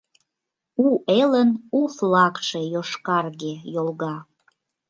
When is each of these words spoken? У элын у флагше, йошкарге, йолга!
У 0.83 0.85
элын 1.21 1.49
у 1.79 1.83
флагше, 1.97 2.61
йошкарге, 2.73 3.53
йолга! 3.73 4.13